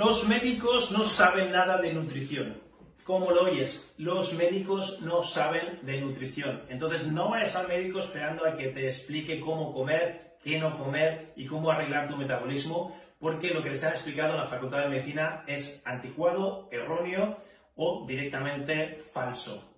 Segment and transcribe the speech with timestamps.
[0.00, 2.58] Los médicos no saben nada de nutrición.
[3.04, 3.92] ¿Cómo lo oyes?
[3.98, 6.62] Los médicos no saben de nutrición.
[6.70, 11.34] Entonces no vayas al médico esperando a que te explique cómo comer, qué no comer
[11.36, 14.88] y cómo arreglar tu metabolismo, porque lo que les han explicado en la Facultad de
[14.88, 17.36] Medicina es anticuado, erróneo
[17.76, 19.70] o directamente falso.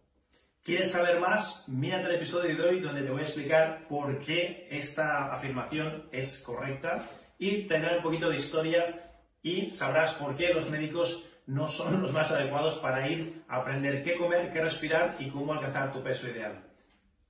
[0.63, 1.69] ¿Quieres saber más?
[1.69, 6.41] Mírate el episodio de hoy donde te voy a explicar por qué esta afirmación es
[6.43, 7.09] correcta
[7.41, 9.09] y tendré un poquito de historia
[9.43, 14.03] y sabrás por qué los médicos no son los más adecuados para ir a aprender
[14.03, 16.63] qué comer, qué respirar y cómo alcanzar tu peso ideal.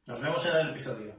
[0.06, 1.14] Nos vemos en el episodio.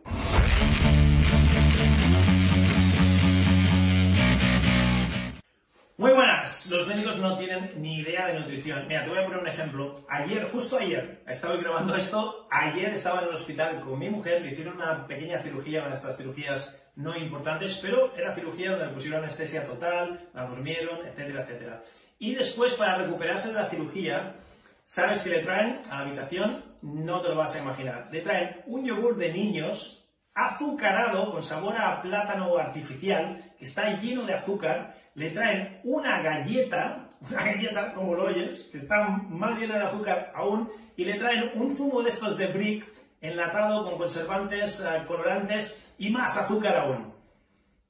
[5.97, 8.87] Muy buenas, los médicos no tienen ni idea de nutrición.
[8.87, 10.05] Mira, te voy a poner un ejemplo.
[10.09, 14.51] Ayer, justo ayer, estaba grabando esto, ayer estaba en el hospital con mi mujer, le
[14.51, 18.93] hicieron una pequeña cirugía, una de estas cirugías no importantes, pero era cirugía donde le
[18.93, 21.83] pusieron anestesia total, la durmieron, etcétera, etcétera.
[22.19, 24.35] Y después, para recuperarse de la cirugía,
[24.83, 26.63] ¿sabes que le traen a la habitación?
[26.81, 28.09] No te lo vas a imaginar.
[28.11, 30.03] Le traen un yogur de niños
[30.35, 34.95] azucarado con sabor a plátano artificial, que está lleno de azúcar.
[35.15, 40.31] Le traen una galleta, una galleta, como lo oyes, que está más llena de azúcar
[40.35, 42.85] aún, y le traen un zumo de estos de brick
[43.23, 47.13] enlatado con conservantes, eh, colorantes y más azúcar aún.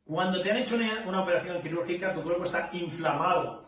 [0.06, 3.66] Cuando te han hecho una, operación quirúrgica, tu cuerpo está inflamado.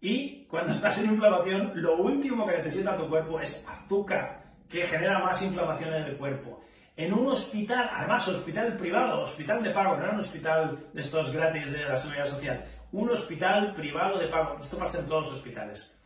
[0.00, 5.18] Y cuando estás en inflamación, lo último que necesita tu cuerpo es azúcar, que genera
[5.18, 6.62] más inflamación en el cuerpo.
[6.96, 11.32] En un hospital, además hospital privado, hospital de pago, no era un hospital de estos
[11.32, 14.56] gratis de la seguridad social, un hospital privado de pago.
[14.60, 15.98] Esto pasa en todos los hospitales.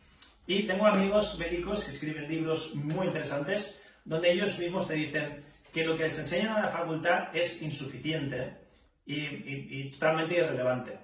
[0.47, 5.83] Y tengo amigos médicos que escriben libros muy interesantes donde ellos mismos te dicen que
[5.83, 8.63] lo que les enseñan en la facultad es insuficiente
[9.05, 10.97] y, totalmente irrelevante.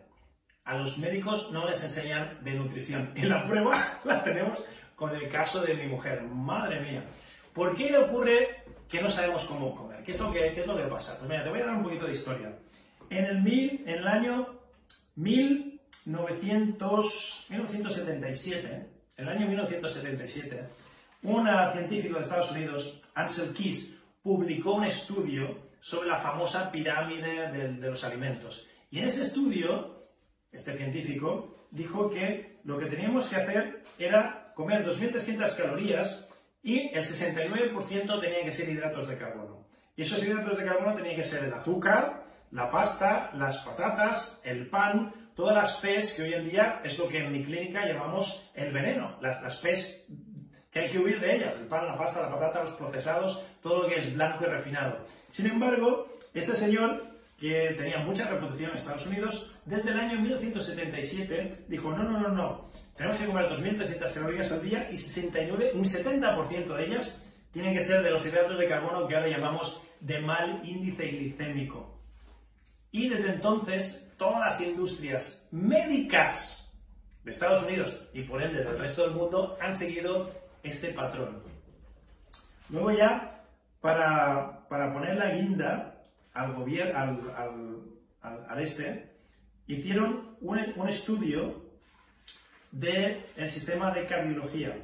[0.65, 3.11] A los médicos no les enseñan de nutrición.
[3.15, 4.65] Y la prueba la tenemos
[4.95, 6.21] con el caso de mi mujer.
[6.21, 7.03] Madre mía.
[7.53, 10.03] ¿Por qué ocurre que no sabemos cómo comer?
[10.03, 11.17] ¿Qué es lo que, es lo que pasa?
[11.17, 12.53] Pues mira, te voy a dar un poquito de historia.
[13.09, 14.59] En el, mil, en el año
[15.15, 18.87] 1900, 1977,
[19.17, 20.63] en el año 1977,
[21.23, 27.89] un científico de Estados Unidos, Ansel Keys, publicó un estudio sobre la famosa pirámide de,
[27.89, 28.67] los alimentos.
[28.91, 30.07] Y en ese estudio,
[30.51, 36.29] este científico dijo que lo que teníamos que hacer era comer 2.300 calorías
[36.61, 39.63] y el 69% tenía que ser hidratos de carbono.
[39.95, 44.69] Y esos hidratos de carbono tenían que ser el azúcar, la pasta, las patatas, el
[44.69, 48.49] pan, todas las PES que hoy en día es lo que en mi clínica llamamos
[48.55, 50.07] el veneno, las, las PES
[50.71, 53.83] que hay que huir de ellas, el pan, la pasta, la patata, los procesados, todo
[53.83, 55.05] lo que es blanco y refinado.
[55.29, 57.07] Sin embargo, este señor,
[57.39, 62.29] que tenía mucha reputación en Estados Unidos, desde el año 1977 dijo, no, no, no,
[62.29, 67.73] no, tenemos que comer 2.300 calorías al día y 69, un 70% de ellas tienen
[67.73, 71.97] que ser de los hidratos de carbono que ahora llamamos de mal índice glicémico.
[72.91, 76.77] Y desde entonces, todas las industrias médicas
[77.23, 80.31] de Estados Unidos y por ende del resto del mundo han seguido
[80.63, 81.41] este patrón.
[82.69, 83.43] Luego ya,
[83.81, 86.03] para, poner la guinda
[86.33, 86.99] al gobierno,
[88.21, 89.09] al, este,
[89.67, 91.65] hicieron un, estudio
[92.71, 94.75] del sistema de cardiología.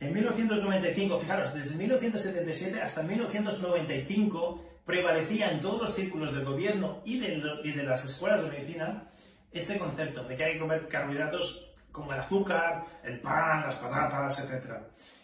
[0.00, 7.20] En 1995, fijaros, desde 1977 hasta 1995 prevalecía en todos los círculos del gobierno y
[7.20, 9.08] de, y de las escuelas de medicina
[9.52, 14.50] este concepto de que hay que comer carbohidratos como el azúcar, el pan, las patatas,
[14.50, 14.74] etc.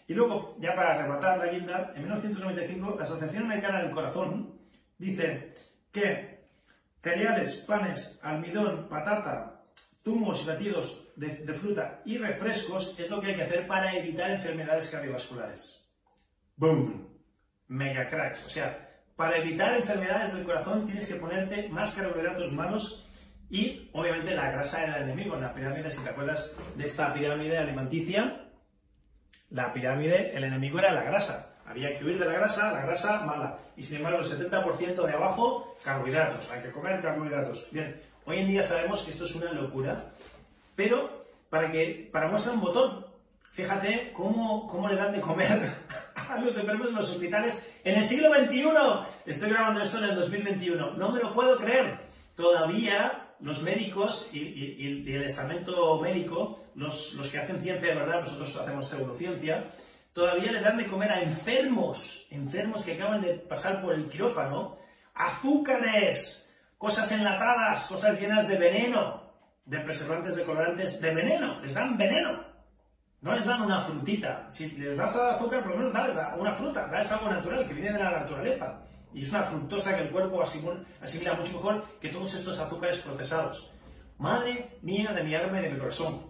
[0.07, 4.59] Y luego, ya para rematar la guinda, en 1995 la Asociación Americana del Corazón
[4.97, 5.53] dice
[5.91, 6.45] que
[7.01, 9.63] cereales, panes, almidón, patata,
[10.03, 13.93] zumos y batidos de, de, fruta y refrescos es lo que hay que hacer para
[13.95, 15.87] evitar enfermedades cardiovasculares.
[16.55, 17.07] ¡Boom!
[17.67, 18.45] Mega cracks.
[18.45, 23.08] O sea, para evitar enfermedades del corazón tienes que ponerte más carbohidratos malos
[23.49, 25.35] y obviamente la grasa era el enemigo.
[25.35, 28.45] En la pirámide, si te acuerdas de esta pirámide alimenticia,
[29.49, 31.55] la pirámide, el enemigo era la grasa.
[31.65, 33.57] Había que huir de la grasa, la grasa mala.
[33.75, 36.51] Y sin embargo, el 70% de abajo, carbohidratos.
[36.51, 37.67] Hay que comer carbohidratos.
[37.71, 40.11] Bien, hoy en día sabemos que esto es una locura,
[40.75, 43.05] pero para que para muestra un botón,
[43.51, 45.71] fíjate cómo, cómo le dan de comer
[46.15, 48.63] a los enfermos en los hospitales en el siglo XXI.
[49.25, 50.91] Estoy grabando esto en el 2021.
[50.91, 51.97] No me lo puedo creer.
[52.35, 58.55] Todavía los médicos y, el estamento médico, los, los, que hacen ciencia de verdad, nosotros
[58.57, 59.71] hacemos pseudociencia,
[60.13, 64.77] todavía le dan de comer a enfermos, enfermos que acaban de pasar por el quirófano,
[65.13, 69.23] azúcares, cosas enlatadas, cosas llenas de veneno,
[69.65, 72.49] de preservantes, de colorantes, de veneno, les dan veneno.
[73.21, 74.47] No les dan una frutita.
[74.49, 77.91] Si les das azúcar, por lo menos dales una fruta, dales algo natural, que viene
[77.91, 78.79] de la naturaleza.
[79.13, 83.71] Y es una fructosa que el cuerpo asimila mucho mejor que todos estos azúcares procesados.
[84.17, 86.21] Madre mía de mi alma y de mi corazón.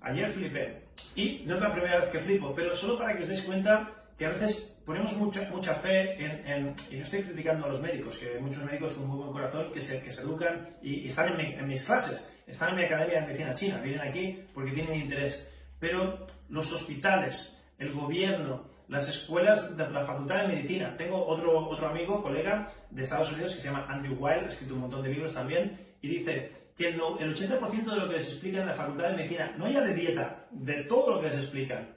[0.00, 0.82] Ayer flipé.
[1.14, 4.00] Y no es la primera vez que flipo, pero solo para que os deis cuenta
[4.18, 8.18] que a veces ponemos mucha, mucha fe en, Y no estoy criticando a los médicos,
[8.18, 11.40] que hay muchos médicos con muy buen corazón que se, que se educan y, están
[11.40, 15.00] en, en, mis clases, están en mi academia de medicina china, vienen aquí porque tienen
[15.00, 15.48] interés.
[15.78, 20.96] Pero los hospitales, el gobierno, las escuelas de la Facultad de Medicina.
[20.98, 24.74] Tengo otro, otro amigo, colega de Estados Unidos que se llama Andrew Weil, ha escrito
[24.74, 28.62] un montón de libros también, y dice que el, 80% de lo que les explican
[28.62, 31.88] en la Facultad de Medicina, no ya de dieta, de todo lo que les explican,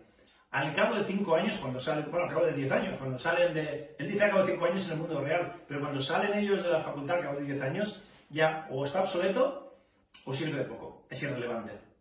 [0.51, 3.55] al cabo de 5 años, cuando salen, bueno, al cabo de 10 años, cuando salen
[3.55, 6.37] de, él dice al cabo de 5 años en el mundo real, pero cuando salen
[6.37, 9.79] ellos de la facultad al cabo de 10 años, ya o está obsoleto
[10.25, 11.92] o sirve de poco, es irrelevante.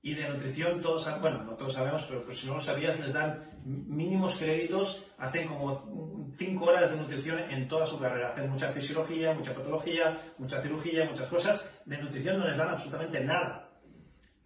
[0.00, 3.12] Y de nutrición todos, bueno, no todos sabemos, pero pues si no lo sabías, les
[3.12, 8.30] dan mínimos créditos, hacen como 5 horas de nutrición en toda su carrera.
[8.30, 11.80] Hacen mucha fisiología, mucha patología, mucha cirugía, muchas cosas.
[11.84, 13.67] De nutrición no les dan absolutamente nada.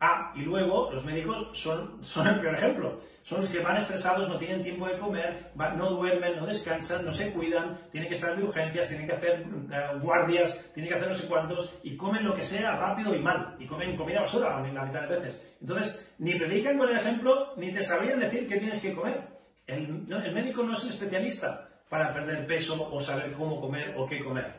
[0.04, 3.00] Ah, y luego los médicos son, son el peor ejemplo.
[3.22, 7.12] Son los que van estresados, no tienen tiempo de comer, no duermen, no descansan, no
[7.12, 11.08] se cuidan, tienen que estar de urgencias, tienen que hacer eh, guardias, tienen que hacer
[11.08, 14.60] no sé cuántos, y comen lo que sea rápido y mal, y comen comida basura
[14.60, 15.56] la mitad de veces.
[15.60, 19.22] Entonces, ni predican con el ejemplo, ni te sabrían decir qué tienes que comer.
[19.69, 24.04] El, el médico no es el especialista para perder peso o saber cómo comer o
[24.08, 24.52] qué comer.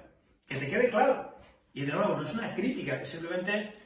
[0.47, 1.35] Que te quede claro.
[1.73, 3.82] Y de nuevo, no es una crítica, es simplemente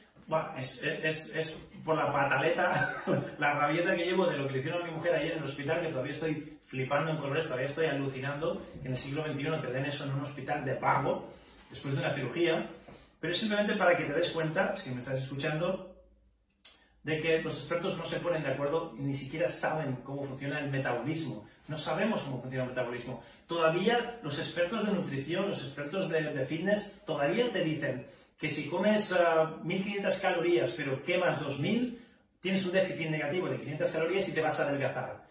[0.56, 3.02] es, es, es, por la pataleta,
[3.38, 5.44] la rabieta que llevo de lo que le hicieron a mi mujer ayer en el
[5.44, 9.72] hospital, que todavía estoy flipando en colores, todavía estoy alucinando en el siglo XXI te
[9.72, 11.32] den eso en un hospital de pago,
[11.70, 12.68] después de una cirugía,
[13.20, 15.94] pero es simplemente para que te des cuenta, si me estás escuchando,
[17.02, 20.68] de que los expertos no se ponen de acuerdo ni siquiera saben cómo funciona el
[20.68, 21.46] metabolismo.
[21.68, 23.22] No sabemos cómo funciona el metabolismo.
[23.46, 28.06] Todavía los expertos de nutrición, los expertos de fitness, todavía te dicen,
[28.38, 31.98] que si comes 1.500 ah, calorías pero quemas 2.000,
[32.40, 35.28] tienes un déficit negativo de 500 calorías y te vas a adelgazar.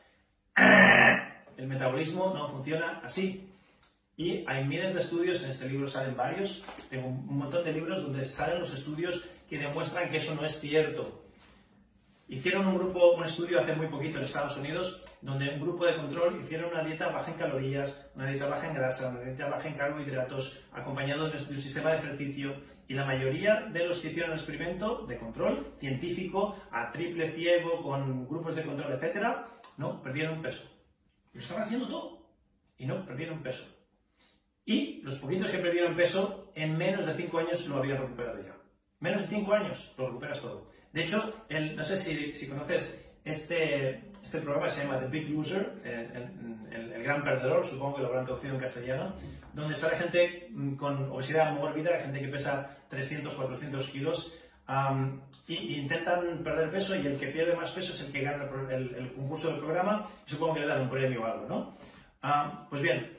[1.57, 3.49] El metabolismo no funciona así.
[4.17, 8.01] Y hay miles de estudios, en este libro salen varios, tengo un montón de libros
[8.01, 11.26] donde salen los estudios que demuestran que eso no es cierto.
[12.29, 15.95] Hicieron un grupo, un estudio hace muy poquito en Estados Unidos, donde un grupo de
[15.95, 19.69] control hicieron una dieta baja en calorías, una dieta baja en grasa, una dieta baja
[19.69, 22.55] en carbohidratos, acompañado de un sistema de ejercicio,
[22.89, 27.81] y la mayoría de los que hicieron el experimento de control científico, a triple ciego,
[27.81, 29.47] con grupos de control, etcétera,
[29.77, 30.69] no, perdieron peso.
[31.31, 32.27] Lo estaban haciendo todo,
[32.77, 33.63] y no, perdieron peso.
[34.65, 38.57] Y los poquitos que perdieron peso, en menos de 5 años lo habían recuperado ya.
[38.99, 40.75] Menos de 5 años lo recuperas todo.
[40.93, 45.73] De hecho, el, no sé si, conoces este, este programa, se llama The Big Loser,
[45.83, 49.13] el, gran perdedor, supongo que lo habrán traducido en castellano,
[49.53, 54.33] donde sale gente mm, con obesidad mórbida, gente que pesa 300, 400 kilos,
[55.47, 59.13] y, intentan perder peso y el que pierde más peso es el que gana el,
[59.13, 61.77] concurso del programa y supongo que le dan un premio o algo, ¿no?
[62.69, 63.17] pues bien,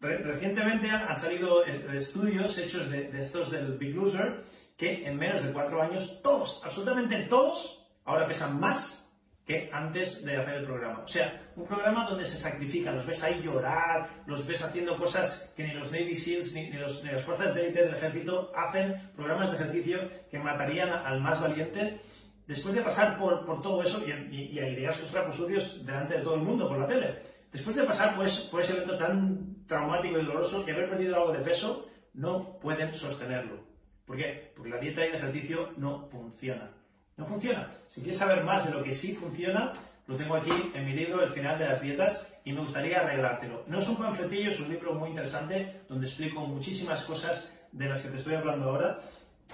[0.00, 4.44] recientemente han salido eh, estudios hechos de, estos del Big Loser
[4.76, 9.14] que en menos de cuatro años todos, absolutamente todos, ahora pesan más
[9.44, 11.02] que antes de hacer el programa.
[11.04, 15.52] O sea, un programa donde se sacrifican, los ves ahí llorar, los ves haciendo cosas
[15.54, 19.56] que ni los Navy SEALs ni, las fuerzas de élite del ejército hacen, programas de
[19.56, 22.00] ejercicio que matarían al más valiente.
[22.46, 26.22] Después de pasar por, todo eso y, y, y airear sus trapos sucios delante de
[26.22, 27.18] todo el mundo por la tele,
[27.52, 31.32] después de pasar pues, por ese evento tan traumático y doloroso que haber perdido algo
[31.32, 33.64] de peso, no pueden sostenerlo.
[34.04, 34.52] ¿Por qué?
[34.56, 36.70] Porque la dieta y el ejercicio no funciona.
[37.16, 37.70] No funciona.
[37.86, 39.72] Si quieres saber más de lo que sí funciona,
[40.06, 43.62] lo tengo aquí en mi libro El final de las dietas y me gustaría arreglártelo.
[43.68, 48.02] No es un panfletillo, es un libro muy interesante donde explico muchísimas cosas de las
[48.02, 49.00] que te estoy hablando ahora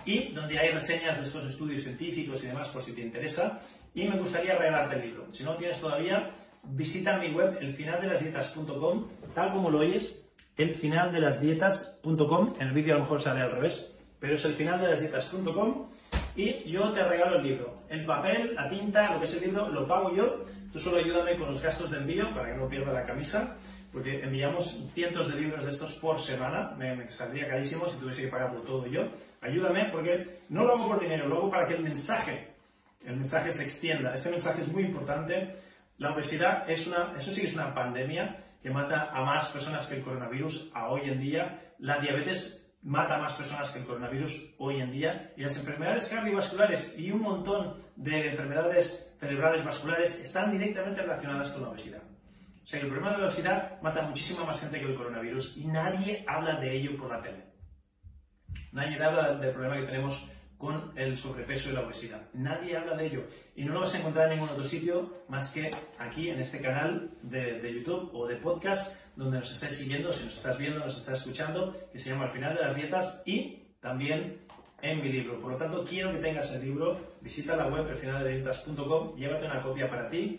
[0.06, 3.60] y donde hay reseñas de estos estudios científicos y demás por si te interesa
[3.94, 5.26] y me gustaría regalarte el libro.
[5.32, 6.30] Si no lo tienes todavía,
[6.68, 12.54] visita mi web, elfinaldelasdietas.com, tal como lo oyes, elfinaldelasdietas.com.
[12.60, 15.86] En el vídeo a lo mejor sale al revés, pero es elfinaldelasdietas.com
[16.34, 17.82] y yo te regalo el libro.
[17.88, 20.44] El papel, la tinta, lo que es el libro, lo pago yo.
[20.72, 23.56] Tú solo ayúdame con los gastos de envío para que no pierda la camisa,
[23.92, 26.74] porque enviamos cientos de libros de estos por semana.
[26.76, 29.08] Me, me saldría carísimo si tuviese que pagarlo todo yo.
[29.40, 32.48] Ayúdame porque no lo hago por dinero, lo hago para que el mensaje,
[33.04, 34.12] el mensaje se extienda.
[34.12, 35.65] Este mensaje es muy importante.
[35.98, 39.96] La obesidad es una, eso sí es una pandemia que mata a más personas que
[39.96, 41.74] el coronavirus a hoy en día.
[41.78, 46.06] La diabetes mata a más personas que el coronavirus hoy en día y las enfermedades
[46.06, 52.02] cardiovasculares y un montón de enfermedades cerebrales vasculares están directamente relacionadas con la obesidad.
[52.02, 55.56] O sea, el problema de la obesidad mata a muchísima más gente que el coronavirus
[55.56, 57.44] y nadie habla de ello por la tele.
[58.72, 62.28] Nadie habla del problema que tenemos con el sobrepeso y la obesidad.
[62.32, 65.50] Nadie habla de ello y no lo vas a encontrar en ningún otro sitio más
[65.52, 70.12] que aquí en este canal de, de YouTube o de podcast donde nos estés siguiendo,
[70.12, 73.22] si nos estás viendo, nos estás escuchando, que se llama Al final de las dietas
[73.24, 74.40] y también
[74.82, 75.40] en mi libro.
[75.40, 79.88] Por lo tanto, quiero que tengas el libro, visita la web elfinaldelasdietas.com, llévate una copia
[79.88, 80.38] para ti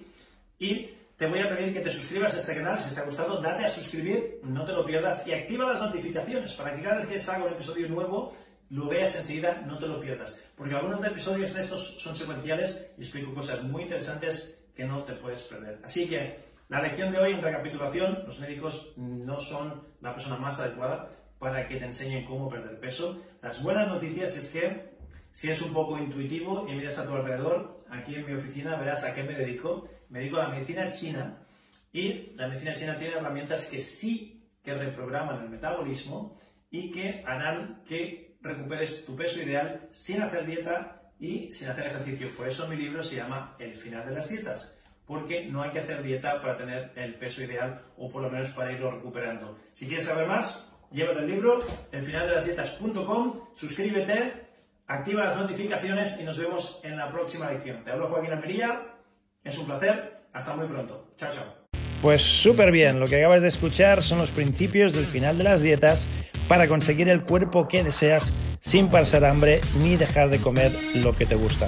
[0.59, 3.41] y te voy a pedir que te suscribas a este canal, si te ha gustado,
[3.41, 7.07] date a suscribir, no te lo pierdas y activa las notificaciones para que cada vez
[7.07, 8.35] que salga un episodio nuevo
[8.69, 10.43] lo veas enseguida, no te lo pierdas.
[10.55, 15.13] Porque algunos episodios de estos son secuenciales y explico cosas muy interesantes que no te
[15.13, 15.79] puedes perder.
[15.83, 20.59] Así que la lección de hoy, en recapitulación, los médicos no son la persona más
[20.59, 21.09] adecuada
[21.39, 23.21] para que te enseñen cómo perder peso.
[23.41, 24.97] Las buenas noticias es que
[25.31, 29.03] si eres un poco intuitivo y miras a tu alrededor, aquí en mi oficina verás
[29.03, 29.87] a qué me dedico.
[30.09, 31.45] Me dedico a la medicina china
[31.93, 36.37] y la medicina china tiene herramientas que sí que reprograman el metabolismo
[36.69, 42.27] y que harán que recuperes tu peso ideal sin hacer dieta y sin hacer ejercicio.
[42.37, 44.77] Por eso mi libro se llama El final de las dietas
[45.07, 48.49] porque no hay que hacer dieta para tener el peso ideal o por lo menos
[48.49, 49.57] para irlo recuperando.
[49.71, 51.59] Si quieres saber más, llévate el libro,
[51.91, 54.47] elfinaldelasdietas.com, suscríbete,
[54.85, 57.83] activa las notificaciones y nos vemos en la próxima lección.
[57.85, 58.95] Te hablo Joaquín Almería,
[59.43, 61.13] es un placer, hasta muy pronto.
[61.15, 61.56] Chao, chao.
[62.01, 65.61] Pues súper bien, lo que acabas de escuchar son los principios del final de las
[65.61, 66.07] dietas
[66.47, 71.25] para conseguir el cuerpo que deseas sin pasar hambre ni dejar de comer lo que
[71.25, 71.67] te gusta.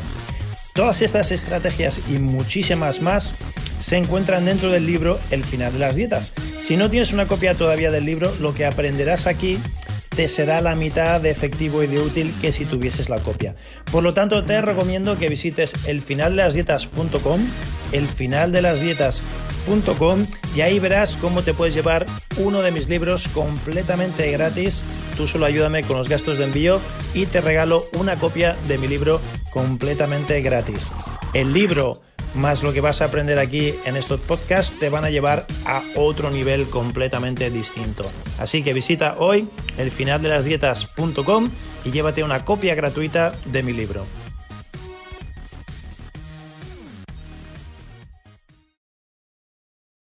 [0.74, 3.33] Todas estas estrategias y muchísimas más
[3.79, 6.33] se encuentran dentro del libro El final de las dietas.
[6.59, 9.57] Si no tienes una copia todavía del libro, lo que aprenderás aquí
[10.15, 13.55] te será la mitad de efectivo y de útil que si tuvieses la copia.
[13.91, 17.39] Por lo tanto, te recomiendo que visites elfinaldelasdietas.com,
[17.91, 24.81] elfinaldelasdietas.com y ahí verás cómo te puedes llevar uno de mis libros completamente gratis.
[25.17, 26.79] Tú solo ayúdame con los gastos de envío
[27.13, 29.19] y te regalo una copia de mi libro
[29.51, 30.91] completamente gratis.
[31.34, 32.01] El libro
[32.36, 35.81] más lo que vas a aprender aquí en estos podcasts te van a llevar a
[35.96, 38.03] otro nivel completamente distinto.
[38.38, 41.50] Así que visita hoy elfinaldelasdietas.com
[41.86, 44.05] y llévate una copia gratuita de mi libro.